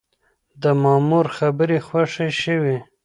د 0.61 0.63
مامور 0.83 1.25
خبرې 1.37 1.77
خوښې 1.87 2.29
شوې. 2.41 2.77